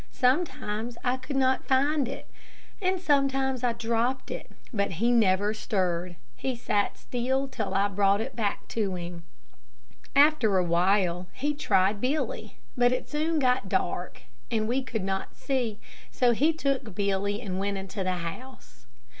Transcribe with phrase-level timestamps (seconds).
[0.09, 2.27] Sometimes I could not find it,
[2.81, 6.15] and sometimes I dropped it; but he never stirred.
[6.35, 8.33] He sat still till I brought it
[8.69, 9.21] to him.
[10.15, 15.35] After a while he tried Billy, but it soon got dark, and we could not
[15.37, 15.77] see,
[16.09, 18.87] so he took Billy and went into the house.